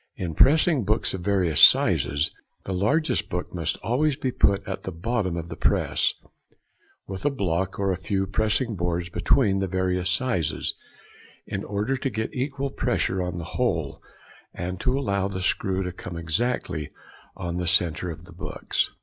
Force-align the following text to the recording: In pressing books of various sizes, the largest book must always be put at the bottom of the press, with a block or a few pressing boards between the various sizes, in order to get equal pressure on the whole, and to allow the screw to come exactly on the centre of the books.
In 0.15 0.33
pressing 0.33 0.83
books 0.83 1.13
of 1.13 1.21
various 1.21 1.61
sizes, 1.63 2.31
the 2.63 2.73
largest 2.73 3.29
book 3.29 3.53
must 3.53 3.77
always 3.83 4.15
be 4.15 4.31
put 4.31 4.67
at 4.67 4.81
the 4.81 4.91
bottom 4.91 5.37
of 5.37 5.47
the 5.47 5.55
press, 5.55 6.11
with 7.05 7.23
a 7.23 7.29
block 7.29 7.77
or 7.77 7.91
a 7.91 7.97
few 7.97 8.25
pressing 8.25 8.75
boards 8.75 9.09
between 9.09 9.59
the 9.59 9.67
various 9.67 10.09
sizes, 10.09 10.73
in 11.45 11.63
order 11.63 11.95
to 11.97 12.09
get 12.09 12.33
equal 12.33 12.71
pressure 12.71 13.21
on 13.21 13.37
the 13.37 13.43
whole, 13.43 14.01
and 14.55 14.79
to 14.79 14.97
allow 14.97 15.27
the 15.27 15.39
screw 15.39 15.83
to 15.83 15.91
come 15.91 16.17
exactly 16.17 16.89
on 17.37 17.57
the 17.57 17.67
centre 17.67 18.09
of 18.09 18.25
the 18.25 18.33
books. 18.33 18.89